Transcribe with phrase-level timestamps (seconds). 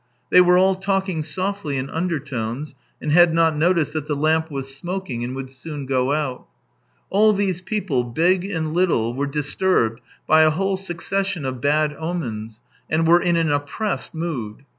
[0.31, 4.73] They were all talking softly in undertones, and had not noticed that the lamp was
[4.73, 6.47] smoking and would soon go out.
[7.11, 12.61] All these people, big and little, were disturbed by a whole succession of bad omens
[12.89, 14.65] and were in an oppressed mood.